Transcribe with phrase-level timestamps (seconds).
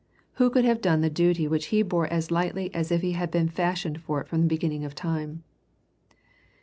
[0.41, 3.29] Who could have done the duty which he bore as lightly as if he had
[3.29, 5.43] been fashioned for it from the beginning of time?